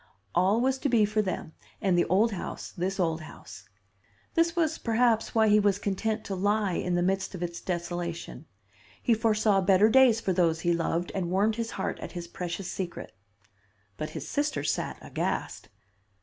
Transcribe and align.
All 0.33 0.59
was 0.59 0.79
to 0.79 0.89
be 0.89 1.05
for 1.05 1.21
them 1.21 1.53
and 1.79 1.95
the 1.95 2.05
old 2.05 2.31
house, 2.31 2.71
this 2.71 2.99
old 2.99 3.21
house. 3.21 3.69
This 4.33 4.55
was 4.55 4.79
perhaps 4.79 5.35
why 5.35 5.47
he 5.47 5.59
was 5.59 5.77
content 5.77 6.23
to 6.25 6.33
lie 6.33 6.71
in 6.73 6.95
the 6.95 7.03
midst 7.03 7.35
of 7.35 7.43
its 7.43 7.61
desolation. 7.61 8.47
He 8.99 9.13
foresaw 9.13 9.61
better 9.61 9.89
days 9.89 10.19
for 10.19 10.33
those 10.33 10.61
he 10.61 10.73
loved, 10.73 11.11
and 11.13 11.29
warmed 11.29 11.57
his 11.57 11.69
heart 11.77 11.99
at 11.99 12.13
his 12.13 12.27
precious 12.27 12.67
secret. 12.71 13.13
"But 13.97 14.09
his 14.09 14.27
sister 14.27 14.63
sat 14.63 14.97
aghast. 15.03 15.69